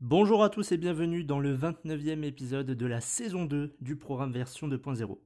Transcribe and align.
Bonjour 0.00 0.44
à 0.44 0.50
tous 0.50 0.72
et 0.72 0.76
bienvenue 0.76 1.24
dans 1.24 1.40
le 1.40 1.56
29e 1.56 2.22
épisode 2.24 2.66
de 2.66 2.86
la 2.86 3.00
saison 3.00 3.46
2 3.46 3.76
du 3.80 3.96
programme 3.96 4.32
version 4.32 4.68
2.0. 4.68 5.18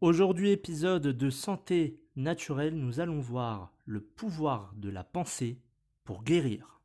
Aujourd'hui 0.00 0.50
épisode 0.50 1.06
de 1.06 1.30
santé 1.30 2.00
naturelle, 2.16 2.74
nous 2.74 3.00
allons 3.00 3.20
voir 3.20 3.72
le 3.86 4.00
pouvoir 4.00 4.72
de 4.76 4.90
la 4.90 5.04
pensée 5.04 5.60
pour 6.04 6.22
guérir. 6.22 6.77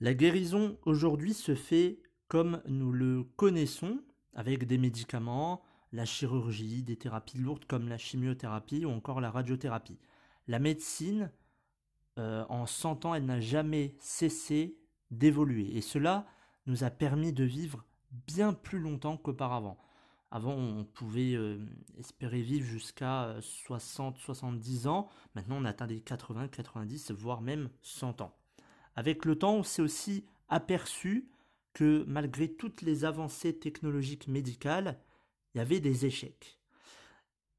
La 0.00 0.14
guérison 0.14 0.78
aujourd'hui 0.84 1.34
se 1.34 1.56
fait 1.56 2.00
comme 2.28 2.62
nous 2.68 2.92
le 2.92 3.24
connaissons, 3.36 4.00
avec 4.32 4.64
des 4.64 4.78
médicaments, 4.78 5.60
la 5.92 6.04
chirurgie, 6.04 6.84
des 6.84 6.96
thérapies 6.96 7.38
lourdes 7.38 7.64
comme 7.64 7.88
la 7.88 7.98
chimiothérapie 7.98 8.84
ou 8.84 8.90
encore 8.90 9.20
la 9.20 9.32
radiothérapie. 9.32 9.98
La 10.46 10.60
médecine, 10.60 11.32
euh, 12.18 12.44
en 12.48 12.66
100 12.66 13.06
ans, 13.06 13.14
elle 13.14 13.24
n'a 13.24 13.40
jamais 13.40 13.96
cessé 13.98 14.78
d'évoluer. 15.10 15.76
Et 15.76 15.80
cela 15.80 16.26
nous 16.66 16.84
a 16.84 16.90
permis 16.90 17.32
de 17.32 17.42
vivre 17.42 17.84
bien 18.12 18.52
plus 18.52 18.78
longtemps 18.78 19.16
qu'auparavant. 19.16 19.78
Avant, 20.30 20.54
on 20.54 20.84
pouvait 20.84 21.34
euh, 21.34 21.58
espérer 21.98 22.42
vivre 22.42 22.66
jusqu'à 22.66 23.34
60-70 23.40 24.86
euh, 24.86 24.90
ans. 24.90 25.08
Maintenant, 25.34 25.56
on 25.56 25.64
atteint 25.64 25.88
des 25.88 26.00
80, 26.00 26.48
90, 26.48 27.10
voire 27.10 27.40
même 27.40 27.68
100 27.82 28.20
ans. 28.20 28.37
Avec 28.98 29.24
le 29.24 29.38
temps, 29.38 29.54
on 29.54 29.62
s'est 29.62 29.80
aussi 29.80 30.24
aperçu 30.48 31.28
que 31.72 32.02
malgré 32.08 32.52
toutes 32.52 32.82
les 32.82 33.04
avancées 33.04 33.56
technologiques 33.56 34.26
médicales, 34.26 34.98
il 35.54 35.58
y 35.58 35.60
avait 35.60 35.78
des 35.78 36.04
échecs. 36.04 36.58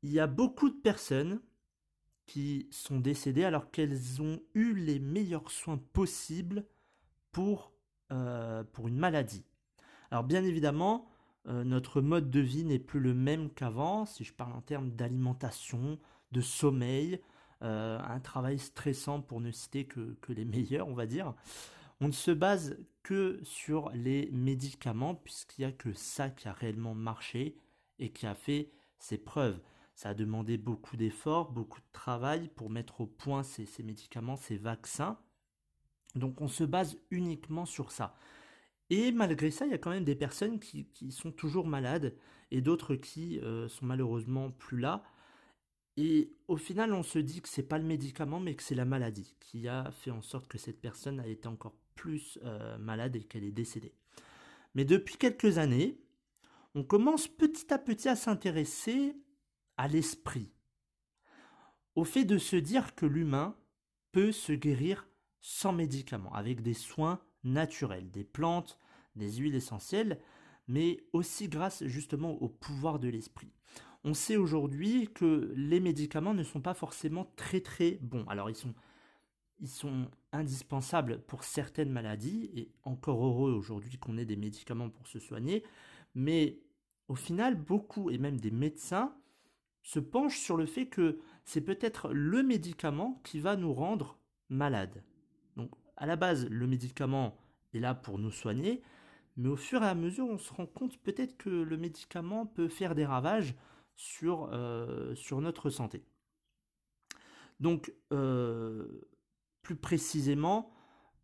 Il 0.04 0.12
y 0.12 0.20
a 0.20 0.28
beaucoup 0.28 0.70
de 0.70 0.76
personnes 0.76 1.40
qui 2.26 2.68
sont 2.72 3.00
décédées 3.00 3.46
alors 3.46 3.72
qu'elles 3.72 4.22
ont 4.22 4.42
eu 4.54 4.74
les 4.74 5.00
meilleurs 5.00 5.50
soins 5.50 5.78
possibles 5.94 6.66
pour, 7.32 7.72
euh, 8.12 8.66
une 8.86 8.98
maladie. 8.98 9.46
Alors 10.12 10.26
bien 10.26 10.44
évidemment, 10.44 11.08
euh, 11.48 11.64
notre 11.64 12.02
mode 12.02 12.30
de 12.30 12.42
vie 12.42 12.66
n'est 12.66 12.80
plus 12.80 13.00
le 13.00 13.14
même 13.14 13.50
qu'avant, 13.50 14.06
si 14.06 14.26
je 14.26 14.34
parle 14.34 14.52
en 14.52 14.62
termes 14.62 14.92
d'alimentation, 14.92 16.00
de 16.34 16.42
sommeil, 16.42 17.22
un 17.62 18.20
travail 18.20 18.58
stressant 18.60 19.22
pour 19.22 19.42
ne 19.42 19.52
citer 19.52 19.86
que, 19.86 20.18
que, 20.22 20.34
les 20.34 20.46
meilleurs, 20.46 20.88
on 20.88 20.94
va 20.94 21.06
dire. 21.06 21.34
On 22.02 22.08
ne 22.08 22.14
se 22.14 22.32
base 22.32 22.78
que 23.04 23.40
sur 23.44 23.90
les 23.90 24.30
médicaments, 24.32 25.16
puisqu'il 25.16 25.62
n'y 25.62 25.66
a 25.66 25.72
que 25.72 25.92
ça 25.94 26.30
qui 26.30 26.48
a 26.48 26.54
réellement 26.54 26.96
marché 26.96 27.58
et 28.00 28.12
qui 28.12 28.26
a 28.26 28.36
fait 28.36 28.72
ses 29.00 29.18
preuves. 29.18 29.60
Ça 29.96 30.10
a 30.10 30.14
demandé 30.14 30.58
beaucoup 30.58 30.96
d'efforts, 30.96 31.52
beaucoup 31.52 31.82
de 31.82 31.92
travail 31.92 32.48
pour 32.56 32.70
mettre 32.70 33.02
au 33.02 33.06
point 33.06 33.44
ces, 33.44 33.68
médicaments, 33.84 34.38
ces 34.38 34.58
vaccins. 34.58 35.20
Donc 36.16 36.40
on 36.40 36.48
se 36.48 36.64
base 36.64 36.98
uniquement 37.12 37.66
sur 37.66 37.92
ça. 37.92 38.16
Et 38.90 39.12
malgré 39.12 39.52
ça, 39.52 39.66
il 39.66 39.72
y 39.72 39.76
a 39.76 39.78
quand 39.78 39.90
même 39.90 40.06
des 40.06 40.16
personnes 40.16 40.60
qui, 40.60 40.88
sont 41.12 41.32
toujours 41.32 41.68
malades 41.68 42.16
et 42.50 42.62
d'autres 42.62 42.96
qui 42.96 43.40
euh, 43.42 43.68
sont 43.68 43.86
malheureusement 43.86 44.52
plus 44.52 44.80
là. 44.80 45.04
Et 46.02 46.32
au 46.48 46.56
final, 46.56 46.94
on 46.94 47.04
se 47.04 47.20
dit 47.20 47.42
que 47.42 47.50
c'est 47.50 47.68
pas 47.68 47.78
le 47.78 47.84
médicament, 47.84 48.40
mais 48.40 48.56
que 48.56 48.64
c'est 48.64 48.74
la 48.74 48.86
maladie 48.86 49.36
qui 49.42 49.68
a 49.68 49.92
fait 49.92 50.12
en 50.12 50.22
sorte 50.22 50.48
que 50.48 50.58
cette 50.58 50.80
personne 50.80 51.20
a 51.20 51.28
été 51.28 51.50
encore 51.50 51.76
plus 51.96 52.40
euh, 52.46 52.78
malade 52.78 53.18
et 53.18 53.24
qu'elle 53.26 53.44
est 53.44 53.52
décédée. 53.52 53.94
Mais 54.76 54.86
depuis 54.86 55.18
quelques 55.18 55.58
années, 55.58 56.00
on 56.74 56.86
commence 56.86 57.28
petit 57.28 57.74
à 57.74 57.78
petit 57.78 58.08
à 58.08 58.16
s'intéresser 58.16 59.14
à 59.76 59.90
l'esprit, 59.90 60.54
au 61.96 62.06
fait 62.06 62.24
de 62.24 62.38
se 62.38 62.56
dire 62.56 62.96
que 62.96 63.06
l'humain 63.06 63.58
peut 64.14 64.32
se 64.32 64.54
guérir 64.54 65.06
sans 65.42 65.74
médicaments, 65.74 66.34
avec 66.34 66.62
des 66.62 66.76
soins 66.76 67.20
naturels, 67.44 68.10
des 68.10 68.24
plantes, 68.24 68.80
des 69.18 69.34
huiles 69.34 69.56
essentielles, 69.56 70.22
mais 70.70 71.04
aussi 71.12 71.50
grâce 71.50 71.84
justement 71.84 72.42
au 72.42 72.48
pouvoir 72.48 73.00
de 73.00 73.10
l'esprit. 73.10 73.52
On 74.04 74.14
sait 74.14 74.38
aujourd'hui 74.38 75.10
que 75.14 75.52
les 75.56 75.80
médicaments 75.80 76.34
ne 76.34 76.44
sont 76.44 76.62
pas 76.62 76.74
forcément 76.74 77.32
très 77.36 77.62
très 77.62 78.00
bons. 78.02 78.26
Alors 78.28 78.50
ils 78.50 78.56
sont, 78.56 80.08
indispensables 80.32 81.20
pour 81.24 81.44
certaines 81.44 81.92
maladies, 81.92 82.50
et 82.56 82.72
encore 82.84 83.26
heureux 83.26 83.52
aujourd'hui 83.52 83.98
qu'on 83.98 84.18
ait 84.18 84.26
des 84.26 84.38
médicaments 84.38 84.90
pour 84.90 85.08
se 85.08 85.20
soigner, 85.20 85.64
mais 86.16 86.60
au 87.10 87.16
final, 87.16 87.56
beaucoup, 87.56 88.10
et 88.10 88.18
même 88.18 88.40
des 88.40 88.52
médecins, 88.52 89.14
se 89.82 90.00
penchent 90.00 90.40
sur 90.40 90.56
le 90.56 90.66
fait 90.66 90.86
que 90.86 91.20
c'est 91.44 91.62
peut-être 91.62 92.14
le 92.14 92.44
médicament 92.44 93.20
qui 93.24 93.40
va 93.40 93.56
nous 93.56 93.74
rendre 93.74 94.20
malades. 94.50 95.04
Donc, 95.56 95.72
à 95.98 96.06
la 96.06 96.16
base, 96.16 96.48
le 96.48 96.68
médicament 96.68 97.36
est 97.74 97.80
là 97.80 97.96
pour 97.96 98.20
nous 98.20 98.32
soigner, 98.32 98.82
mais 99.36 99.50
au 99.50 99.56
fur 99.56 99.82
et 99.84 99.88
à 99.88 99.96
mesure, 99.96 100.28
on 100.28 100.38
se 100.38 100.54
rend 100.54 100.68
compte 100.68 100.98
peut-être 101.00 101.38
que 101.38 101.50
le 101.50 101.78
médicament 101.78 102.46
peut 102.46 102.68
faire 102.68 102.94
des 102.94 103.06
ravages 103.06 103.56
sur, 104.00 104.50
euh, 104.54 105.14
sur 105.14 105.42
notre 105.42 105.70
santé. 105.70 106.06
Donc, 107.60 107.94
euh, 108.14 109.02
plus 109.62 109.76
précisément, 109.76 110.74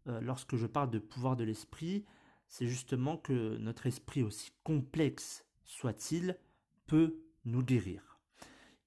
euh, 0.07 0.19
lorsque 0.19 0.57
je 0.57 0.67
parle 0.67 0.91
de 0.91 0.99
pouvoir 0.99 1.37
de 1.37 1.45
l'esprit, 1.45 2.05
c'est 2.49 2.67
justement 2.67 3.15
que 3.15 3.55
notre 3.59 3.85
esprit, 3.85 4.23
aussi 4.23 4.51
complexe 4.65 5.45
soit-il, 5.63 6.37
peut 6.85 7.23
nous 7.45 7.63
guérir. 7.63 8.19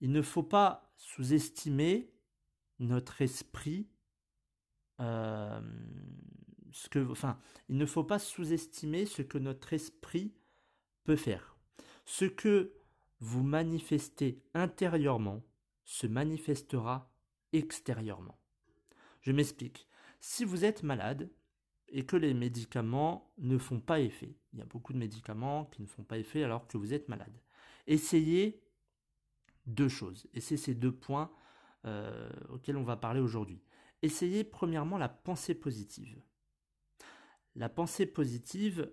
Il 0.02 0.12
ne 0.12 0.20
faut 0.20 0.42
pas 0.42 0.92
sous-estimer 0.98 2.12
notre 2.80 3.22
esprit. 3.22 3.88
Ce 4.98 6.88
que, 6.90 7.10
enfin, 7.10 7.38
il 7.70 7.78
ne 7.78 7.86
faut 7.86 8.04
pas 8.04 8.18
sous-estimer 8.18 9.06
ce 9.06 9.22
que 9.22 9.38
notre 9.38 9.72
esprit 9.72 10.34
peut 11.04 11.16
faire. 11.16 11.56
Ce 12.04 12.26
que 12.26 12.77
vous 13.20 13.42
manifestez 13.42 14.42
intérieurement 14.54 15.42
se 15.84 16.06
manifestera 16.06 17.10
extérieurement. 17.52 18.38
Je 19.22 19.32
m'explique. 19.32 19.88
Si 20.20 20.44
vous 20.44 20.64
êtes 20.64 20.82
malade, 20.82 21.30
et 21.88 22.04
que 22.04 22.16
les 22.16 22.34
médicaments 22.34 23.32
ne 23.38 23.58
font 23.58 23.80
pas 23.80 24.00
effet. 24.00 24.34
Il 24.52 24.58
y 24.58 24.62
a 24.62 24.66
beaucoup 24.66 24.92
de 24.92 24.98
médicaments 24.98 25.66
qui 25.66 25.82
ne 25.82 25.86
font 25.86 26.04
pas 26.04 26.18
effet 26.18 26.42
alors 26.42 26.66
que 26.66 26.76
vous 26.76 26.92
êtes 26.92 27.08
malade. 27.08 27.32
Essayez 27.86 28.62
deux 29.66 29.88
choses, 29.88 30.26
et 30.34 30.40
c'est 30.40 30.56
ces 30.56 30.74
deux 30.74 30.92
points 30.92 31.30
euh, 31.84 32.30
auxquels 32.50 32.76
on 32.76 32.84
va 32.84 32.96
parler 32.96 33.20
aujourd'hui. 33.20 33.62
Essayez 34.02 34.44
premièrement 34.44 34.98
la 34.98 35.08
pensée 35.08 35.54
positive. 35.54 36.20
La 37.54 37.68
pensée 37.68 38.06
positive, 38.06 38.92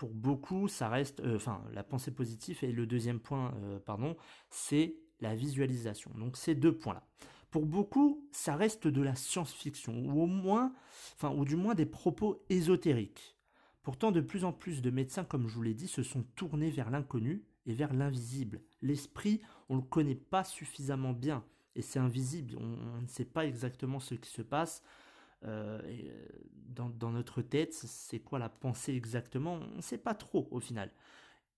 pour 0.00 0.14
beaucoup, 0.14 0.66
ça 0.66 0.88
reste, 0.88 1.20
euh, 1.20 1.36
enfin, 1.36 1.62
la 1.74 1.84
pensée 1.84 2.10
positive 2.10 2.60
et 2.62 2.72
le 2.72 2.86
deuxième 2.86 3.20
point, 3.20 3.52
euh, 3.62 3.78
pardon, 3.78 4.16
c'est 4.48 4.96
la 5.20 5.34
visualisation. 5.34 6.10
Donc 6.16 6.38
ces 6.38 6.54
deux 6.54 6.74
points-là 6.74 7.06
pour 7.50 7.66
beaucoup, 7.66 8.26
ça 8.32 8.56
reste 8.56 8.88
de 8.88 9.02
la 9.02 9.14
science-fiction, 9.14 10.06
ou 10.06 10.22
au 10.22 10.26
moins, 10.26 10.72
enfin, 11.16 11.34
ou 11.34 11.44
du 11.44 11.56
moins 11.56 11.74
des 11.74 11.84
propos 11.84 12.42
ésotériques. 12.48 13.36
Pourtant, 13.82 14.10
de 14.10 14.22
plus 14.22 14.44
en 14.44 14.54
plus 14.54 14.80
de 14.80 14.90
médecins, 14.90 15.24
comme 15.24 15.48
je 15.48 15.54
vous 15.54 15.62
l'ai 15.62 15.74
dit, 15.74 15.88
se 15.88 16.02
sont 16.02 16.22
tournés 16.34 16.70
vers 16.70 16.90
l'inconnu 16.90 17.44
et 17.66 17.74
vers 17.74 17.92
l'invisible. 17.92 18.62
L'esprit, 18.80 19.42
on 19.68 19.76
ne 19.76 19.80
le 19.82 19.86
connaît 19.86 20.14
pas 20.14 20.44
suffisamment 20.44 21.12
bien, 21.12 21.44
et 21.74 21.82
c'est 21.82 21.98
invisible, 21.98 22.56
on, 22.58 23.02
ne 23.02 23.06
sait 23.06 23.26
pas 23.26 23.44
exactement 23.44 24.00
ce 24.00 24.14
qui 24.14 24.30
se 24.30 24.40
passe. 24.40 24.82
Euh, 25.44 25.80
euh, 25.84 26.28
dans, 26.52 26.90
dans, 26.90 27.10
notre 27.10 27.42
tête, 27.42 27.74
c'est 27.74 28.20
quoi 28.20 28.38
la 28.38 28.48
pensée 28.48 28.94
exactement? 28.94 29.54
On 29.54 29.76
ne 29.76 29.80
sait 29.80 29.98
pas 29.98 30.14
trop 30.14 30.48
au 30.50 30.60
final. 30.60 30.92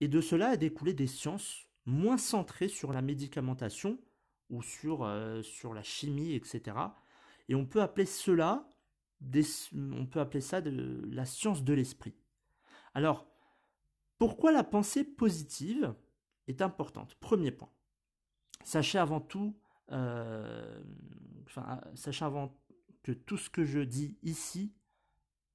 Et 0.00 0.08
de 0.08 0.20
cela 0.20 0.50
a 0.50 0.56
découlé 0.56 0.94
des 0.94 1.06
sciences 1.06 1.67
moins 1.84 2.17
centrées 2.17 2.69
sur 2.69 2.93
la 2.93 3.02
médicamentation 3.02 3.99
ou 4.50 4.62
sur, 4.62 5.05
euh, 5.05 5.43
sur 5.43 5.75
la 5.75 5.82
chimie, 5.82 6.34
etc. 6.34 6.76
Et 7.49 7.55
on 7.55 7.67
peut 7.67 7.82
appeler 7.82 8.06
cela, 8.06 8.69
on 9.75 10.06
peut 10.06 10.20
appeler 10.20 10.40
ça 10.40 10.61
de 10.61 11.02
la 11.11 11.25
science 11.25 11.62
de 11.62 11.75
l'esprit. 11.75 12.14
Alors, 12.94 13.26
pourquoi 14.19 14.52
la 14.52 14.64
pensée 14.64 15.05
positive 15.05 15.94
est 16.46 16.62
importante? 16.62 17.17
Premier 17.17 17.50
point. 17.50 17.70
Sachez 18.64 18.99
avant 18.99 19.20
tout, 19.20 19.56
sachez 21.94 22.25
que 23.02 23.12
tout 23.12 23.37
ce 23.37 23.50
que 23.50 23.64
je 23.64 23.81
dis 23.81 24.16
ici, 24.22 24.72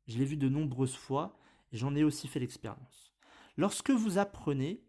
je 0.08 0.18
l'ai 0.18 0.26
vu 0.26 0.38
de 0.38 0.50
nombreuses 0.50 0.96
fois 0.96 1.38
et 1.72 1.78
j'en 1.78 1.96
ai 1.96 2.04
aussi 2.04 2.28
fait 2.28 2.40
l'expérience. 2.40 3.14
Lorsque 3.58 3.92
vous 3.92 4.18
apprenez 4.18 4.84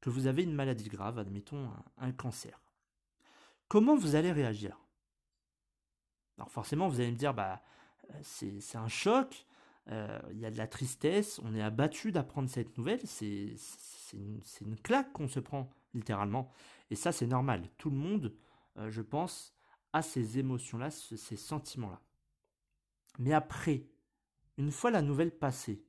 que 0.00 0.10
vous 0.10 0.26
avez 0.26 0.42
une 0.42 0.54
maladie 0.54 0.88
grave, 0.88 1.18
admettons 1.18 1.70
un, 1.96 2.12
cancer, 2.12 2.60
comment 3.68 3.96
vous 3.96 4.14
allez 4.14 4.32
réagir? 4.32 4.78
Alors 6.36 6.50
forcément, 6.50 6.88
vous 6.88 7.00
allez 7.00 7.10
me 7.10 7.16
dire, 7.16 7.34
bah, 7.34 7.62
c'est 8.22 8.76
un 8.76 8.88
choc, 8.88 9.46
euh, 9.88 10.20
il 10.32 10.38
y 10.38 10.46
a 10.46 10.50
de 10.50 10.58
la 10.58 10.66
tristesse, 10.66 11.40
on 11.44 11.54
est 11.54 11.62
abattu 11.62 12.12
d'apprendre 12.12 12.50
cette 12.50 12.76
nouvelle, 12.76 13.00
c'est 13.06 13.54
une, 14.12 14.40
une, 14.60 14.76
claque 14.80 15.12
qu'on 15.12 15.28
se 15.28 15.40
prend 15.40 15.70
littéralement. 15.94 16.52
Et 16.90 16.96
ça, 16.96 17.10
c'est 17.10 17.26
normal. 17.26 17.68
Tout 17.78 17.90
le 17.90 17.96
monde, 17.96 18.34
euh, 18.76 18.90
je 18.90 19.02
pense, 19.02 19.55
a 19.96 20.02
ces 20.02 20.38
émotions-là, 20.38 20.90
ces 20.90 21.36
sentiments-là. 21.36 22.00
Mais 23.18 23.32
après, 23.32 23.86
une 24.58 24.70
fois 24.70 24.90
la 24.90 25.02
nouvelle 25.02 25.36
passée, 25.36 25.82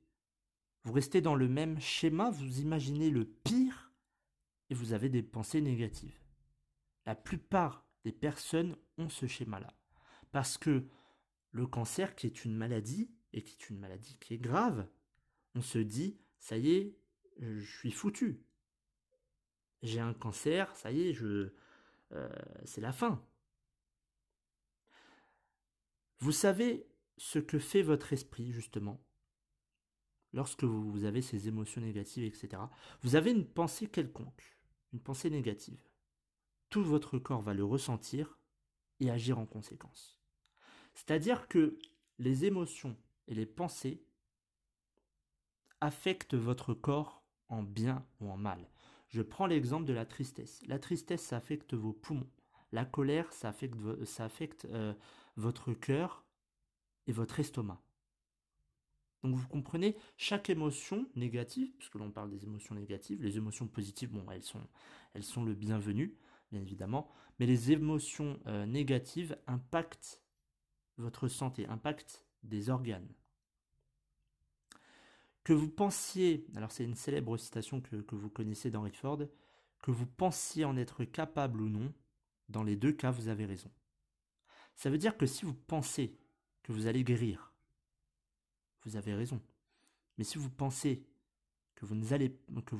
vous 0.84 0.92
restez 0.92 1.20
dans 1.20 1.34
le 1.34 1.48
même 1.48 1.78
schéma, 1.80 2.30
vous 2.30 2.60
imaginez 2.60 3.10
le 3.10 3.26
pire 3.26 3.92
et 4.70 4.74
vous 4.74 4.92
avez 4.92 5.08
des 5.08 5.22
pensées 5.22 5.60
négatives. 5.60 6.18
La 7.04 7.14
plupart 7.14 7.86
des 8.04 8.12
personnes 8.12 8.76
ont 8.96 9.08
ce 9.08 9.26
schéma-là. 9.26 9.72
Parce 10.32 10.56
que 10.56 10.86
le 11.50 11.66
cancer, 11.66 12.14
qui 12.14 12.26
est 12.26 12.44
une 12.44 12.54
maladie, 12.54 13.10
et 13.32 13.42
qui 13.42 13.56
est 13.60 13.70
une 13.70 13.78
maladie 13.78 14.16
qui 14.18 14.34
est 14.34 14.38
grave, 14.38 14.86
on 15.54 15.60
se 15.60 15.78
dit, 15.78 16.18
ça 16.38 16.56
y 16.56 16.70
est, 16.72 16.98
je 17.40 17.60
suis 17.60 17.90
foutu. 17.90 18.42
J'ai 19.82 20.00
un 20.00 20.14
cancer, 20.14 20.74
ça 20.76 20.90
y 20.90 21.08
est, 21.08 21.22
euh, 21.22 21.50
c'est 22.64 22.80
la 22.80 22.92
fin. 22.92 23.22
Vous 26.18 26.32
savez 26.32 26.86
ce 27.16 27.38
que 27.38 27.58
fait 27.58 27.82
votre 27.82 28.12
esprit, 28.12 28.52
justement, 28.52 29.04
lorsque 30.32 30.64
vous 30.64 31.04
avez 31.04 31.22
ces 31.22 31.48
émotions 31.48 31.80
négatives, 31.80 32.24
etc. 32.24 32.62
Vous 33.02 33.16
avez 33.16 33.30
une 33.30 33.46
pensée 33.46 33.88
quelconque, 33.88 34.58
une 34.92 35.00
pensée 35.00 35.30
négative. 35.30 35.80
Tout 36.70 36.84
votre 36.84 37.18
corps 37.18 37.42
va 37.42 37.54
le 37.54 37.64
ressentir 37.64 38.38
et 39.00 39.10
agir 39.10 39.38
en 39.38 39.46
conséquence. 39.46 40.20
C'est-à-dire 40.94 41.48
que 41.48 41.78
les 42.18 42.44
émotions 42.44 42.96
et 43.28 43.34
les 43.34 43.46
pensées 43.46 44.02
affectent 45.80 46.34
votre 46.34 46.74
corps 46.74 47.22
en 47.48 47.62
bien 47.62 48.04
ou 48.20 48.30
en 48.30 48.36
mal. 48.36 48.68
Je 49.08 49.22
prends 49.22 49.46
l'exemple 49.46 49.86
de 49.86 49.92
la 49.92 50.04
tristesse. 50.04 50.60
La 50.66 50.78
tristesse, 50.78 51.22
ça 51.22 51.36
affecte 51.36 51.74
vos 51.74 51.92
poumons. 51.92 52.28
La 52.72 52.84
colère, 52.84 53.32
ça 53.32 53.48
affecte, 53.48 53.76
ça 54.04 54.24
affecte 54.24 54.66
euh, 54.66 54.92
votre 55.38 55.72
cœur 55.72 56.24
et 57.06 57.12
votre 57.12 57.40
estomac. 57.40 57.80
Donc 59.22 59.34
vous 59.34 59.48
comprenez, 59.48 59.96
chaque 60.16 60.50
émotion 60.50 61.08
négative, 61.16 61.72
puisque 61.78 61.94
l'on 61.94 62.10
parle 62.10 62.30
des 62.30 62.44
émotions 62.44 62.74
négatives, 62.74 63.22
les 63.22 63.36
émotions 63.36 63.66
positives, 63.66 64.10
elles 64.30 64.42
sont, 64.42 64.60
elles 65.14 65.24
sont 65.24 65.44
le 65.44 65.54
bienvenu, 65.54 66.16
bien 66.52 66.60
évidemment, 66.60 67.10
mais 67.38 67.46
les 67.46 67.72
émotions 67.72 68.38
euh, 68.46 68.66
négatives 68.66 69.36
impactent 69.46 70.22
votre 70.98 71.28
santé, 71.28 71.66
impactent 71.66 72.24
des 72.42 72.70
organes. 72.70 73.08
Que 75.44 75.52
vous 75.52 75.70
pensiez, 75.70 76.46
alors 76.54 76.70
c'est 76.70 76.84
une 76.84 76.94
célèbre 76.94 77.36
citation 77.36 77.80
que, 77.80 77.96
que 77.96 78.14
vous 78.14 78.28
connaissez 78.28 78.70
d'Henry 78.70 78.92
Ford, 78.92 79.20
que 79.82 79.90
vous 79.90 80.06
pensiez 80.06 80.64
en 80.64 80.76
être 80.76 81.04
capable 81.04 81.60
ou 81.60 81.68
non, 81.68 81.92
dans 82.48 82.62
les 82.62 82.76
deux 82.76 82.92
cas, 82.92 83.10
vous 83.10 83.28
avez 83.28 83.46
raison. 83.46 83.70
Ça 84.78 84.90
veut 84.90 84.96
dire 84.96 85.18
que 85.18 85.26
si 85.26 85.44
vous 85.44 85.54
pensez 85.54 86.16
que 86.62 86.70
vous 86.70 86.86
allez 86.86 87.02
guérir, 87.02 87.52
vous 88.84 88.94
avez 88.94 89.12
raison. 89.12 89.42
Mais 90.16 90.24
si 90.24 90.38
vous 90.38 90.50
pensez 90.50 91.04
que 91.74 91.84
vous 91.84 91.96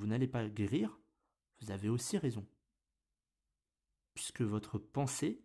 n'allez 0.06 0.28
pas 0.28 0.48
guérir, 0.48 0.96
vous 1.60 1.72
avez 1.72 1.88
aussi 1.88 2.16
raison. 2.16 2.46
Puisque 4.14 4.42
votre 4.42 4.78
pensée 4.78 5.42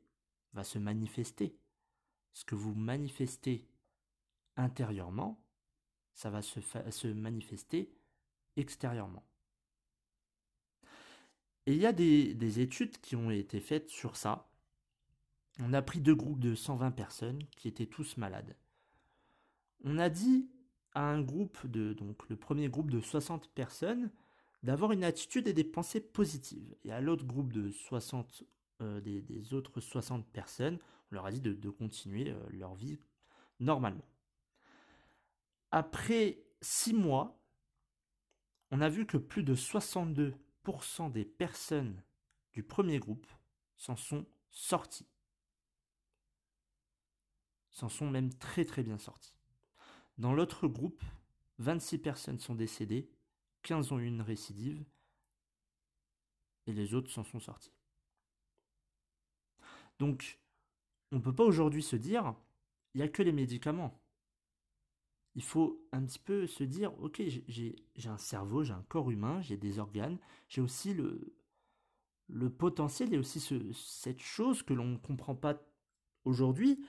va 0.53 0.63
se 0.63 0.77
manifester. 0.77 1.57
Ce 2.33 2.45
que 2.45 2.53
vous 2.53 2.75
manifestez 2.75 3.67
intérieurement, 4.55 5.43
ça 6.13 6.29
va 6.29 6.43
se, 6.43 7.07
manifester 7.07 7.91
extérieurement. 8.57 9.25
Et 11.65 11.73
il 11.73 11.79
y 11.79 11.87
a 11.87 11.93
des, 11.93 12.59
études 12.59 12.99
qui 13.01 13.15
ont 13.15 13.31
été 13.31 13.59
faites 13.59 13.89
sur 13.89 14.17
ça. 14.17 14.52
On 15.59 15.73
a 15.73 15.81
pris 15.81 15.99
deux 15.99 16.15
groupes 16.15 16.39
de 16.39 16.55
120 16.55 16.91
personnes 16.91 17.43
qui 17.57 17.67
étaient 17.67 17.85
tous 17.85 18.17
malades. 18.17 18.55
On 19.83 19.97
a 19.97 20.09
dit 20.09 20.49
à 20.93 21.01
un 21.01 21.21
groupe 21.21 21.67
de, 21.67 21.93
donc 21.93 22.27
le 22.29 22.35
premier 22.35 22.69
groupe 22.69 22.89
de 22.89 23.01
60 23.01 23.49
personnes, 23.49 24.11
d'avoir 24.63 24.91
une 24.93 25.03
attitude 25.03 25.47
et 25.47 25.53
des 25.53 25.63
pensées 25.63 25.99
positives. 25.99 26.75
Et 26.83 26.91
à 26.91 27.01
l'autre 27.01 27.25
groupe 27.25 27.51
de 27.51 27.69
60, 27.69 28.43
euh, 28.81 29.01
des, 29.01 29.53
autres 29.53 29.81
60 29.81 30.25
personnes, 30.27 30.79
on 31.11 31.15
leur 31.15 31.25
a 31.25 31.31
dit 31.31 31.41
de, 31.41 31.69
continuer 31.69 32.29
euh, 32.29 32.39
leur 32.49 32.73
vie 32.73 32.99
normalement. 33.59 34.07
Après 35.71 36.39
six 36.61 36.93
mois, 36.93 37.39
on 38.71 38.81
a 38.81 38.89
vu 38.89 39.05
que 39.05 39.17
plus 39.17 39.43
de 39.43 39.55
62% 39.55 41.11
des 41.11 41.25
personnes 41.25 42.01
du 42.53 42.63
premier 42.63 42.99
groupe 42.99 43.27
s'en 43.75 43.95
sont 43.95 44.25
sorties. 44.49 45.07
S'en 47.73 47.89
sont 47.89 48.09
même 48.09 48.33
très 48.33 48.65
très 48.65 48.83
bien 48.83 48.97
sorties. 48.97 49.35
Dans 50.17 50.33
l'autre 50.33 50.67
groupe, 50.67 51.03
26 51.59 51.97
personnes 51.97 52.39
sont 52.39 52.55
décédées, 52.55 53.09
15 53.63 53.91
ont 53.91 53.99
eu 53.99 54.05
une 54.05 54.21
récidive, 54.21 54.83
et 56.67 56.73
les 56.73 56.93
autres 56.93 57.11
s'en 57.11 57.23
sont 57.23 57.39
sortis. 57.39 57.73
Donc, 59.99 60.39
on 61.11 61.17
ne 61.17 61.21
peut 61.21 61.35
pas 61.35 61.43
aujourd'hui 61.43 61.83
se 61.83 61.95
dire, 61.95 62.35
il 62.93 62.97
n'y 62.99 63.03
a 63.03 63.09
que 63.09 63.23
les 63.23 63.31
médicaments 63.31 64.03
il 65.35 65.43
faut 65.43 65.83
un 65.91 66.03
petit 66.03 66.19
peu 66.19 66.47
se 66.47 66.63
dire, 66.63 66.93
ok, 67.01 67.21
j'ai 67.47 67.75
un 68.05 68.17
cerveau, 68.17 68.63
j'ai 68.63 68.73
un 68.73 68.85
corps 68.87 69.09
humain, 69.09 69.41
j'ai 69.41 69.57
des 69.57 69.79
organes, 69.79 70.17
j'ai 70.47 70.61
aussi 70.61 70.93
le, 70.93 71.33
le 72.29 72.49
potentiel 72.49 73.13
et 73.13 73.17
aussi 73.17 73.39
cette 73.73 74.19
chose 74.19 74.61
que 74.61 74.73
l'on 74.73 74.85
ne 74.85 74.97
comprend 74.97 75.35
pas 75.35 75.59
aujourd'hui, 76.23 76.85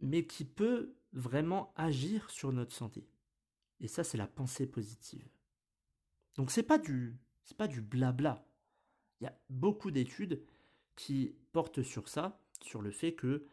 mais 0.00 0.26
qui 0.26 0.44
peut 0.44 0.94
vraiment 1.12 1.72
agir 1.76 2.30
sur 2.30 2.52
notre 2.52 2.74
santé. 2.74 3.06
Et 3.80 3.88
ça, 3.88 4.04
c'est 4.04 4.18
la 4.18 4.26
pensée 4.26 4.66
positive. 4.66 5.28
Donc 6.36 6.50
c'est 6.50 6.62
pas 6.62 6.78
du, 6.78 7.16
c'est 7.44 7.56
pas 7.56 7.68
du 7.68 7.80
blabla. 7.80 8.46
Il 9.20 9.24
y 9.24 9.26
a 9.26 9.38
beaucoup 9.48 9.90
d'études 9.90 10.42
qui 10.96 11.34
portent 11.52 11.82
sur 11.82 12.08
ça, 12.08 12.40
sur 12.62 12.82
le 12.82 12.90
fait 12.90 13.14
que, 13.14 13.46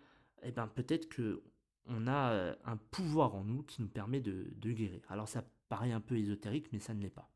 eh 0.44 0.51
ben, 0.51 0.68
peut-être 0.68 1.10
que 1.10 1.44
on 1.89 2.08
a 2.08 2.32
euh, 2.34 2.56
un 2.66 2.77
pouvoir 2.77 3.36
en 3.36 3.46
nous 3.46 3.63
qui 3.63 3.82
nous 3.82 3.88
permet 3.88 4.20
de, 4.20 4.54
guérir. 4.60 5.01
Alors 5.10 5.30
ça 5.30 5.44
paraît 5.70 5.92
un 5.92 6.01
peu 6.01 6.18
ésotérique, 6.18 6.72
mais 6.72 6.80
ça 6.80 6.94
ne 6.94 7.01
l'est 7.01 7.10
pas. 7.10 7.32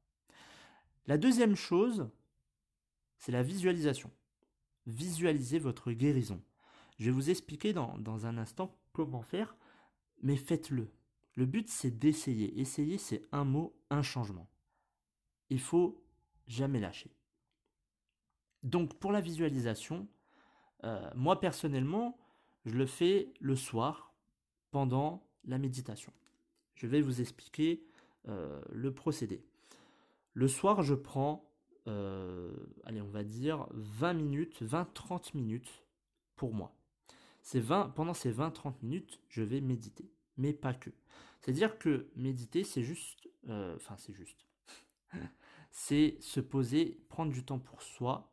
La 1.08 1.18
deuxième 1.18 1.56
chose, 1.56 2.10
c'est 3.18 3.32
la 3.32 3.44
visualisation. 3.44 4.12
Visualisez 4.86 5.60
votre 5.60 5.92
guérison. 5.92 6.42
Je 7.00 7.06
vais 7.06 7.12
vous 7.12 7.30
expliquer 7.30 7.74
dans, 7.74 7.98
dans 7.98 8.26
un 8.26 8.38
instant 8.38 8.78
comment 8.94 9.22
faire, 9.22 9.56
mais 10.22 10.36
faites-le. 10.36 10.92
Le 11.36 11.46
but, 11.46 11.70
c'est 11.70 11.92
d'essayer. 11.92 12.60
Essayer, 12.60 12.98
c'est 12.98 13.22
un 13.32 13.46
mot, 13.46 13.76
un 13.90 14.02
changement. 14.02 14.50
Il 15.50 15.60
faut 15.60 16.04
jamais 16.48 16.80
lâcher. 16.80 17.16
Donc, 18.64 19.00
pour 19.00 19.12
la 19.12 19.22
visualisation, 19.22 20.08
euh, 20.84 21.10
moi 21.16 21.40
personnellement, 21.40 22.18
je 22.66 22.76
le 22.76 22.86
fais 22.86 23.34
le 23.40 23.56
soir 23.56 24.14
pendant 24.72 25.28
la 25.46 25.58
méditation. 25.58 26.14
Je 26.76 26.88
vais 26.88 27.02
vous 27.02 27.22
expliquer 27.22 27.84
euh, 28.28 28.62
le 28.72 28.94
procédé. 28.94 29.44
Le 30.34 30.48
soir, 30.48 30.82
je 30.84 30.94
prends, 30.94 31.52
euh, 31.88 32.54
allez, 32.84 33.02
on 33.02 33.10
va 33.10 33.24
dire 33.24 33.68
20 33.72 34.14
minutes, 34.14 34.62
20-30 34.62 35.36
minutes 35.36 35.84
pour 36.36 36.54
moi. 36.54 36.76
20, 37.54 37.90
pendant 37.90 38.14
ces 38.14 38.32
20-30 38.32 38.76
minutes, 38.84 39.20
je 39.30 39.44
vais 39.44 39.62
méditer, 39.62 40.10
mais 40.38 40.54
pas 40.54 40.74
que. 40.74 40.92
C'est-à-dire 41.40 41.78
que 41.78 42.10
méditer, 42.16 42.64
c'est 42.64 42.84
juste, 42.84 43.30
euh, 43.50 43.76
enfin 43.76 43.96
c'est 43.98 44.14
juste, 44.14 44.46
c'est 45.72 46.18
se 46.20 46.40
poser, 46.40 47.04
prendre 47.10 47.32
du 47.32 47.44
temps 47.44 47.60
pour 47.60 47.82
soi, 47.82 48.32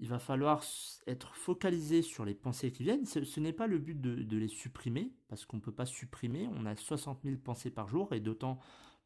il 0.00 0.08
va 0.08 0.18
falloir 0.18 0.64
être 1.06 1.34
focalisé 1.34 2.00
sur 2.00 2.24
les 2.24 2.34
pensées 2.34 2.72
qui 2.72 2.82
viennent. 2.82 3.04
Ce, 3.04 3.38
n'est 3.38 3.52
pas 3.52 3.66
le 3.66 3.78
but 3.78 4.00
de, 4.00 4.36
les 4.36 4.48
supprimer, 4.48 5.12
parce 5.28 5.44
qu'on 5.44 5.58
ne 5.58 5.62
peut 5.62 5.74
pas 5.74 5.84
supprimer. 5.84 6.48
On 6.54 6.64
a 6.64 6.74
60 6.74 7.20
000 7.22 7.36
pensées 7.36 7.70
par 7.70 7.86
jour, 7.86 8.14
et 8.14 8.20
d'autant 8.20 8.58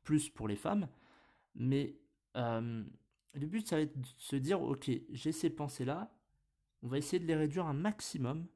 plus 0.05 0.31
pour 0.31 0.47
les 0.47 0.55
femmes. 0.55 0.89
Mais 1.57 1.99
euh, 2.37 2.85
le 3.35 3.47
but, 3.47 3.67
ça 3.67 3.77
va 3.77 3.83
être 3.83 4.01
de 4.01 4.07
se 4.19 4.37
dire, 4.37 4.63
ok, 4.63 4.89
j'ai 5.11 5.33
ces 5.33 5.51
pensées-là, 5.51 6.17
on 6.83 6.89
va 6.89 6.99
essayer 6.99 7.19
de 7.19 7.27
les 7.27 7.35
réduire 7.35 7.67
un 7.67 7.75
maximum 7.75 8.47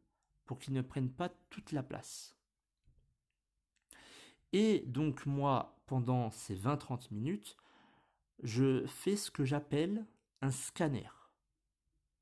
pour 0.48 0.58
qu'ils 0.58 0.72
ne 0.72 0.80
prennent 0.80 1.12
pas 1.12 1.28
toute 1.50 1.72
la 1.72 1.82
place. 1.82 2.34
Et 4.54 4.82
donc 4.86 5.26
moi, 5.26 5.78
pendant 5.86 6.30
ces 6.30 6.56
20-30 6.56 7.12
minutes, 7.12 7.56
je 8.42 8.86
fais 8.86 9.16
ce 9.16 9.30
que 9.30 9.44
j'appelle 9.44 10.06
un 10.40 10.50
scanner. 10.50 11.10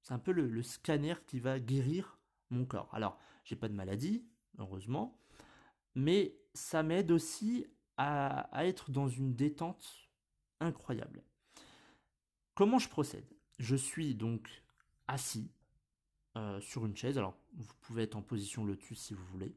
C'est 0.02 0.12
un 0.12 0.18
peu 0.18 0.32
le, 0.32 0.62
scanner 0.62 1.14
qui 1.26 1.38
va 1.38 1.60
guérir 1.60 2.18
mon 2.50 2.64
corps. 2.64 2.88
Alors, 2.92 3.16
j'ai 3.44 3.54
pas 3.54 3.68
de 3.68 3.74
maladie, 3.74 4.26
heureusement, 4.58 5.20
mais 5.94 6.36
ça 6.52 6.82
m'aide 6.82 7.12
aussi 7.12 7.64
à, 7.96 8.50
être 8.64 8.90
dans 8.90 9.08
une 9.08 9.34
détente 9.34 10.10
incroyable. 10.58 11.22
Comment 12.54 12.80
je 12.80 12.88
procède? 12.88 13.32
Je 13.60 13.76
suis 13.76 14.16
donc 14.16 14.64
assis 15.06 15.52
euh, 16.36 16.60
sur 16.60 16.86
une 16.86 16.96
chaise. 16.96 17.18
Alors, 17.18 17.36
vous 17.54 17.74
pouvez 17.80 18.02
être 18.02 18.14
en 18.16 18.22
position 18.22 18.64
lotus 18.64 18.98
si 18.98 19.14
vous 19.14 19.24
voulez. 19.24 19.54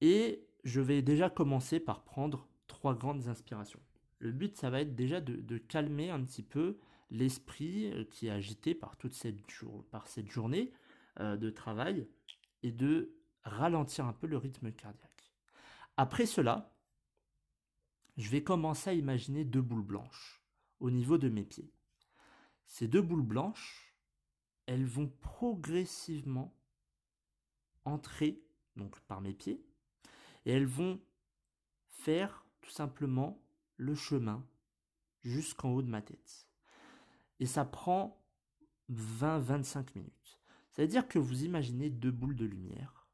Et 0.00 0.46
je 0.64 0.80
vais 0.80 1.02
déjà 1.02 1.28
commencer 1.28 1.78
par 1.78 2.04
prendre 2.04 2.48
trois 2.66 2.94
grandes 2.94 3.28
inspirations. 3.28 3.80
Le 4.18 4.32
but, 4.32 4.56
ça 4.56 4.70
va 4.70 4.80
être 4.80 4.94
déjà 4.94 5.20
de, 5.20 5.58
calmer 5.58 6.10
un 6.10 6.24
petit 6.24 6.42
peu 6.42 6.78
l'esprit 7.10 7.92
euh, 7.92 8.04
qui 8.04 8.28
est 8.28 8.30
agité 8.30 8.74
par 8.74 8.96
toute 8.96 9.14
cette, 9.14 9.40
par 9.90 10.08
cette 10.08 10.30
journée 10.30 10.72
euh, 11.20 11.36
de 11.36 11.50
travail 11.50 12.08
et 12.62 12.72
de 12.72 13.14
ralentir 13.44 14.06
un 14.06 14.12
peu 14.12 14.26
le 14.26 14.36
rythme 14.36 14.72
cardiaque. 14.72 15.32
Après 15.96 16.26
cela, 16.26 16.74
je 18.16 18.30
vais 18.30 18.42
commencer 18.42 18.90
à 18.90 18.94
imaginer 18.94 19.44
deux 19.44 19.62
boules 19.62 19.82
blanches 19.82 20.42
au 20.80 20.90
niveau 20.90 21.18
de 21.18 21.28
mes 21.28 21.44
pieds. 21.44 21.72
Ces 22.66 22.88
deux 22.88 23.02
boules 23.02 23.22
blanches, 23.22 23.87
elles 24.68 24.84
vont 24.84 25.08
progressivement 25.22 26.54
entrer 27.86 28.44
par 29.06 29.22
mes 29.22 29.32
pieds 29.32 29.64
et 30.44 30.52
elles 30.52 30.66
vont 30.66 31.00
faire 31.86 32.46
tout 32.60 32.70
simplement 32.70 33.42
le 33.78 33.94
chemin 33.94 34.46
jusqu'en 35.22 35.70
haut 35.70 35.80
de 35.80 35.88
ma 35.88 36.02
tête. 36.02 36.46
Et 37.40 37.46
ça 37.46 37.64
prend 37.64 38.22
20-25 38.92 39.96
minutes. 39.96 40.38
C'est-à-dire 40.70 41.08
que 41.08 41.18
vous 41.18 41.44
imaginez 41.44 41.88
deux 41.88 42.12
boules 42.12 42.36
de 42.36 42.44
lumière 42.44 43.08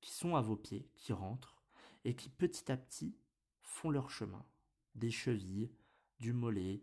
qui 0.00 0.10
sont 0.10 0.34
à 0.34 0.40
vos 0.40 0.56
pieds, 0.56 0.90
qui 0.96 1.12
rentrent, 1.12 1.62
et 2.04 2.16
qui 2.16 2.28
petit 2.28 2.72
à 2.72 2.76
petit 2.76 3.16
font 3.60 3.90
leur 3.90 4.10
chemin. 4.10 4.44
Des 4.96 5.12
chevilles, 5.12 5.70
du 6.18 6.32
mollet, 6.32 6.82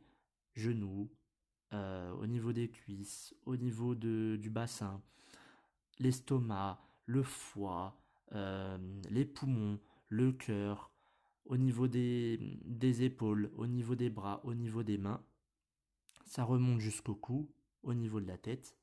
genoux, 0.56 1.12
euh, 1.74 2.12
au 2.14 2.26
niveau 2.26 2.54
des 2.54 2.70
cuisses, 2.70 3.36
au 3.46 3.56
niveau 3.56 3.96
du 3.96 4.50
bassin, 4.50 5.02
l'estomac, 6.00 6.80
le 7.06 7.24
foie, 7.24 8.00
euh, 8.34 8.78
les 9.10 9.26
poumons, 9.26 9.80
le 10.08 10.32
cœur, 10.32 10.92
au 11.46 11.58
niveau 11.58 11.88
des, 11.88 12.38
des 12.66 13.04
épaules, 13.04 13.52
au 13.56 13.68
niveau 13.68 13.96
des 13.96 14.10
bras, 14.10 14.42
au 14.44 14.54
niveau 14.54 14.84
des 14.84 14.98
mains. 14.98 15.24
Ça 16.26 16.44
remonte 16.44 16.80
jusqu'au 16.80 17.16
cou, 17.16 17.52
au 17.84 17.94
niveau 17.94 18.20
de 18.20 18.28
la 18.28 18.38
tête, 18.38 18.76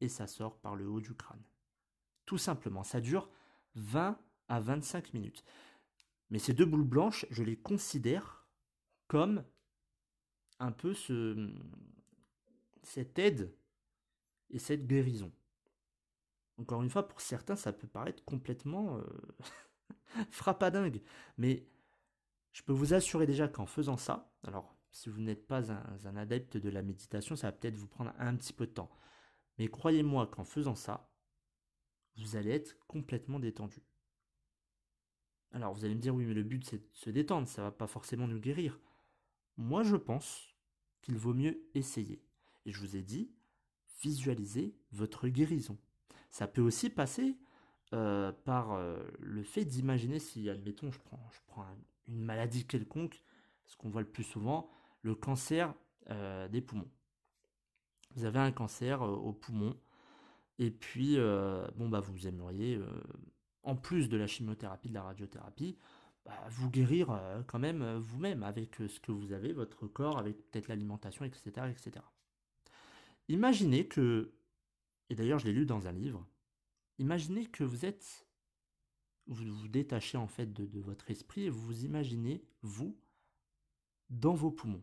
et 0.00 0.08
ça 0.08 0.26
sort 0.26 0.60
par 0.60 0.76
le 0.76 0.88
haut 0.88 1.00
du 1.00 1.14
crâne. 1.14 1.42
Tout 2.26 2.38
simplement, 2.38 2.84
ça 2.84 3.00
dure 3.00 3.28
20 3.74 4.18
à 4.48 4.60
25 4.60 5.14
minutes. 5.14 5.44
Mais 6.30 6.38
ces 6.38 6.52
deux 6.52 6.64
boules 6.64 6.84
blanches, 6.84 7.26
je 7.30 7.42
les 7.42 7.56
considère 7.56 8.46
comme 9.08 9.44
un 10.60 10.72
peu 10.72 10.94
ce, 10.94 11.50
cette 12.82 13.18
aide 13.18 13.54
et 14.50 14.58
cette 14.58 14.86
guérison. 14.86 15.32
Encore 16.58 16.82
une 16.82 16.90
fois, 16.90 17.08
pour 17.08 17.20
certains, 17.20 17.56
ça 17.56 17.72
peut 17.72 17.86
paraître 17.86 18.24
complètement 18.24 18.98
euh, 18.98 19.04
frappadingue. 20.30 21.02
Mais 21.38 21.66
je 22.52 22.62
peux 22.62 22.72
vous 22.72 22.94
assurer 22.94 23.26
déjà 23.26 23.48
qu'en 23.48 23.66
faisant 23.66 23.96
ça, 23.96 24.32
alors 24.44 24.76
si 24.90 25.08
vous 25.08 25.20
n'êtes 25.20 25.46
pas 25.46 25.72
un, 25.72 26.16
adepte 26.16 26.56
de 26.56 26.68
la 26.68 26.82
méditation, 26.82 27.36
ça 27.36 27.48
va 27.48 27.52
peut-être 27.52 27.76
vous 27.76 27.86
prendre 27.86 28.12
un 28.18 28.34
petit 28.36 28.52
peu 28.52 28.66
de 28.66 28.72
temps. 28.72 28.90
Mais 29.58 29.68
croyez-moi 29.68 30.26
qu'en 30.26 30.44
faisant 30.44 30.74
ça, 30.74 31.10
vous 32.16 32.36
allez 32.36 32.50
être 32.50 32.76
complètement 32.86 33.38
détendu. 33.38 33.82
Alors 35.52 35.74
vous 35.74 35.84
allez 35.84 35.94
me 35.94 36.00
dire, 36.00 36.14
oui, 36.14 36.24
mais 36.24 36.34
le 36.34 36.42
but 36.42 36.64
c'est 36.64 36.78
de 36.78 36.88
se 36.92 37.10
détendre, 37.10 37.48
ça 37.48 37.62
va 37.62 37.70
pas 37.70 37.86
forcément 37.86 38.26
nous 38.26 38.40
guérir. 38.40 38.78
Moi 39.56 39.82
je 39.82 39.96
pense 39.96 40.54
qu'il 41.02 41.16
vaut 41.16 41.34
mieux 41.34 41.68
essayer. 41.74 42.22
Et 42.66 42.72
je 42.72 42.80
vous 42.80 42.96
ai 42.96 43.02
dit, 43.02 43.30
visualisez 44.02 44.74
votre 44.92 45.28
guérison. 45.28 45.78
Ça 46.30 46.46
peut 46.46 46.62
aussi 46.62 46.90
passer 46.90 47.36
euh, 47.92 48.30
par 48.44 48.72
euh, 48.72 49.02
le 49.18 49.42
fait 49.42 49.64
d'imaginer 49.64 50.20
si, 50.20 50.48
admettons, 50.48 50.92
je 50.92 51.00
prends, 51.00 51.28
je 51.32 51.40
prends 51.48 51.66
une 52.06 52.22
maladie 52.22 52.64
quelconque, 52.64 53.20
ce 53.66 53.76
qu'on 53.76 53.90
voit 53.90 54.02
le 54.02 54.08
plus 54.08 54.22
souvent, 54.22 54.70
le 55.02 55.16
cancer 55.16 55.74
euh, 56.10 56.46
des 56.48 56.60
poumons. 56.60 56.88
Vous 58.14 58.24
avez 58.24 58.38
un 58.38 58.52
cancer 58.52 59.02
au 59.02 59.32
poumon, 59.32 59.76
et 60.58 60.70
puis, 60.70 61.16
bon, 61.76 61.88
bah, 61.88 62.00
vous 62.00 62.26
aimeriez, 62.26 62.78
en 63.62 63.76
plus 63.76 64.08
de 64.08 64.16
la 64.16 64.26
chimiothérapie, 64.26 64.88
de 64.88 64.94
la 64.94 65.04
radiothérapie, 65.04 65.78
bah, 66.24 66.32
vous 66.50 66.68
guérir 66.68 67.20
quand 67.46 67.60
même 67.60 67.98
vous-même 67.98 68.42
avec 68.42 68.74
ce 68.88 68.98
que 68.98 69.12
vous 69.12 69.32
avez, 69.32 69.52
votre 69.52 69.86
corps, 69.86 70.18
avec 70.18 70.50
peut-être 70.50 70.66
l'alimentation, 70.66 71.24
etc., 71.24 71.68
etc. 71.70 72.04
Imaginez 73.30 73.86
que 73.86 74.34
et 75.08 75.14
d'ailleurs 75.14 75.38
je 75.38 75.46
l'ai 75.46 75.52
lu 75.52 75.66
dans 75.66 75.86
un 75.86 75.92
livre, 75.92 76.26
imaginez 76.98 77.46
que 77.46 77.62
vous 77.62 77.84
êtes, 77.84 78.26
vous 79.26 79.44
vous 79.54 79.68
détachez 79.68 80.16
en 80.16 80.26
fait 80.26 80.52
de, 80.52 80.80
votre 80.80 81.10
esprit 81.10 81.42
et 81.42 81.50
vous 81.50 81.60
vous 81.60 81.84
imaginez, 81.84 82.42
vous, 82.62 82.96
dans 84.08 84.34
vos 84.34 84.50
poumons. 84.50 84.82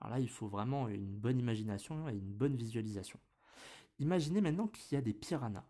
Alors 0.00 0.16
là, 0.16 0.20
il 0.20 0.28
faut 0.28 0.46
vraiment 0.46 0.88
une 0.88 1.16
bonne 1.16 1.40
imagination 1.40 2.08
et 2.08 2.14
une 2.14 2.32
bonne 2.32 2.56
visualisation. 2.56 3.18
Imaginez 3.98 4.40
maintenant 4.40 4.68
qu'il 4.68 4.94
y 4.94 4.98
a 4.98 5.02
des 5.02 5.12
piranhas 5.12 5.68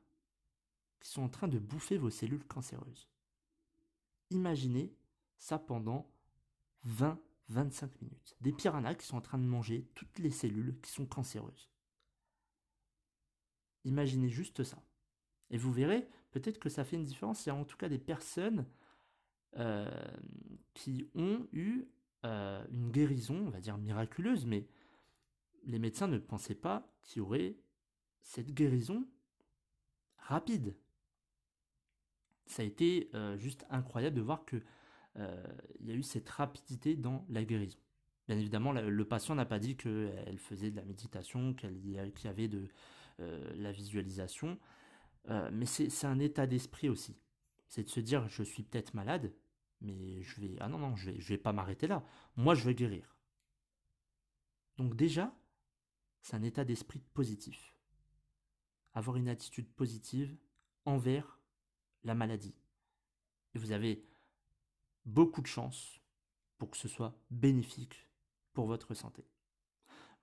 qui 1.01 1.09
sont 1.09 1.23
en 1.23 1.29
train 1.29 1.49
de 1.49 1.59
bouffer 1.59 1.97
vos 1.97 2.11
cellules 2.11 2.45
cancéreuses. 2.45 3.09
Imaginez 4.31 4.95
ça 5.39 5.59
pendant 5.59 6.11
20-25 7.53 7.91
minutes. 8.03 8.37
Des 8.41 8.53
piranhas 8.53 8.95
qui 8.95 9.07
sont 9.07 9.17
en 9.17 9.21
train 9.21 9.39
de 9.39 9.45
manger 9.45 9.89
toutes 9.95 10.19
les 10.19 10.31
cellules 10.31 10.79
qui 10.81 10.91
sont 10.91 11.07
cancéreuses. 11.07 11.71
Imaginez 13.85 14.29
juste 14.29 14.63
ça. 14.63 14.83
Et 15.51 15.59
vous 15.59 15.73
verrez, 15.73 16.09
peut-être 16.31 16.59
que 16.59 16.69
ça 16.69 16.85
fait 16.85 16.97
une 16.97 17.05
différence. 17.05 17.45
Il 17.45 17.49
y 17.49 17.53
a 17.53 17.55
en 17.55 17.65
tout 17.65 17.77
cas 17.77 17.89
des 17.89 17.99
personnes 17.99 18.67
euh, 19.57 19.91
qui 20.75 21.11
ont 21.15 21.47
eu 21.53 21.87
euh, 22.25 22.65
une 22.71 22.91
guérison, 22.91 23.47
on 23.47 23.51
va 23.51 23.61
dire 23.61 23.79
miraculeuse, 23.79 24.47
mais 24.47 24.69
les 25.65 25.79
médecins 25.79 26.09
ne 26.09 26.19
pensaient 26.19 26.55
pas 26.55 26.87
qu'il 27.03 27.19
y 27.19 27.21
aurait 27.21 27.57
cette 28.23 28.53
guérison 28.53 29.07
rapide. 30.19 30.77
Ça 32.47 32.63
a 32.63 32.65
été 32.65 33.11
euh, 33.15 33.37
juste 33.39 33.65
incroyable 33.71 34.17
de 34.17 34.23
voir 34.23 34.45
qu'il 35.15 35.87
y 35.87 35.91
a 35.91 35.95
eu 35.95 36.03
cette 36.03 36.29
rapidité 36.29 36.97
dans 36.97 37.25
la 37.29 37.45
guérison. 37.45 37.79
Bien 38.29 38.39
évidemment, 38.39 38.73
le 38.73 39.05
patient 39.05 39.35
n'a 39.35 39.45
pas 39.45 39.59
dit 39.59 39.77
qu'elle 39.77 40.39
faisait 40.39 40.71
de 40.71 40.77
la 40.77 40.85
méditation, 40.85 41.53
qu'il 41.55 41.91
y 41.91 41.99
avait 42.29 42.49
de, 42.49 42.69
euh, 43.21 43.53
la 43.57 43.71
visualisation, 43.71 44.59
euh, 45.29 45.51
mais 45.53 45.67
c'est 45.67 46.07
un 46.07 46.19
état 46.19 46.47
d'esprit 46.47 46.89
aussi. 46.89 47.19
C'est 47.69 47.83
de 47.83 47.89
se 47.89 48.01
dire, 48.01 48.27
je 48.29 48.43
suis 48.43 48.63
peut-être 48.63 48.95
malade, 48.95 49.35
mais 49.83 50.23
je 50.23 50.41
vais... 50.41 50.57
Ah 50.61 50.69
non, 50.69 50.79
non, 50.79 50.97
je 50.97 51.11
vais, 51.11 51.19
vais 51.19 51.37
pas 51.37 51.53
m'arrêter 51.53 51.87
là. 51.87 52.03
Moi, 52.37 52.55
je 52.55 52.65
veux 52.65 52.73
guérir. 52.73 53.17
Donc 54.79 54.97
déjà, 54.97 55.35
c'est 56.23 56.35
un 56.35 56.43
état 56.43 56.65
d'esprit 56.65 57.01
positif. 57.13 57.75
Avoir 58.95 59.17
une 59.17 59.29
attitude 59.29 59.69
positive 59.69 60.35
envers 60.87 61.39
la 62.05 62.15
maladie. 62.15 62.55
Vous 63.55 63.73
avez 63.73 64.09
beaucoup 65.11 65.43
de 65.43 65.47
chance 65.47 66.01
pour 66.59 66.71
que 66.71 66.77
ce 66.77 66.89
soit 66.89 67.15
bénéfique 67.31 68.09
pour 68.53 68.67
votre 68.67 68.95
santé. 68.95 69.25